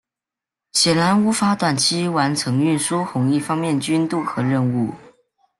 [0.73, 4.91] 显然无法短期完成运输红一方面军渡河任务。